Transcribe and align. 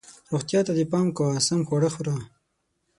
روغتیا 0.31 0.59
ته 0.67 0.71
دې 0.77 0.85
پام 0.91 1.07
کوه، 1.17 1.35
سم 1.47 1.61
خواړه 1.67 1.89
خوره 1.95 2.15